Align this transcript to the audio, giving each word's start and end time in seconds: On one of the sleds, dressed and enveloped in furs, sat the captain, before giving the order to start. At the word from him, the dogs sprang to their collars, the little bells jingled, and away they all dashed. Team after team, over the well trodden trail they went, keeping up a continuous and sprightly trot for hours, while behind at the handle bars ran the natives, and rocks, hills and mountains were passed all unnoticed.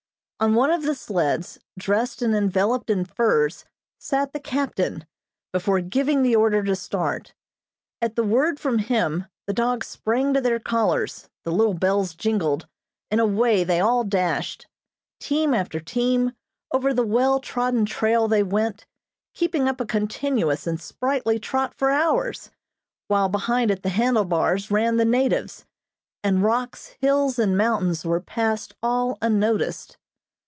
On 0.41 0.55
one 0.55 0.71
of 0.71 0.81
the 0.81 0.95
sleds, 0.95 1.59
dressed 1.77 2.23
and 2.23 2.33
enveloped 2.33 2.89
in 2.89 3.05
furs, 3.05 3.63
sat 3.99 4.33
the 4.33 4.39
captain, 4.39 5.05
before 5.53 5.81
giving 5.81 6.23
the 6.23 6.35
order 6.35 6.63
to 6.63 6.75
start. 6.75 7.35
At 8.01 8.15
the 8.15 8.23
word 8.23 8.59
from 8.59 8.79
him, 8.79 9.27
the 9.45 9.53
dogs 9.53 9.85
sprang 9.85 10.33
to 10.33 10.41
their 10.41 10.57
collars, 10.57 11.29
the 11.43 11.51
little 11.51 11.75
bells 11.75 12.15
jingled, 12.15 12.67
and 13.11 13.21
away 13.21 13.63
they 13.63 13.79
all 13.79 14.03
dashed. 14.03 14.65
Team 15.19 15.53
after 15.53 15.79
team, 15.79 16.31
over 16.73 16.91
the 16.91 17.05
well 17.05 17.39
trodden 17.39 17.85
trail 17.85 18.27
they 18.27 18.41
went, 18.41 18.87
keeping 19.35 19.69
up 19.69 19.79
a 19.79 19.85
continuous 19.85 20.65
and 20.65 20.81
sprightly 20.81 21.37
trot 21.37 21.75
for 21.75 21.91
hours, 21.91 22.49
while 23.09 23.29
behind 23.29 23.69
at 23.69 23.83
the 23.83 23.89
handle 23.89 24.25
bars 24.25 24.71
ran 24.71 24.97
the 24.97 25.05
natives, 25.05 25.65
and 26.23 26.41
rocks, 26.41 26.95
hills 26.99 27.37
and 27.37 27.55
mountains 27.55 28.03
were 28.03 28.19
passed 28.19 28.73
all 28.81 29.19
unnoticed. 29.21 29.97